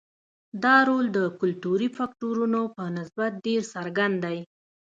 [0.63, 4.39] دا رول د کلتوري فکټورونو په نسبت ډېر څرګند دی.